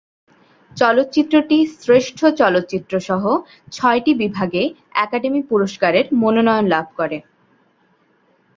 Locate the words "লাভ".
6.67-6.85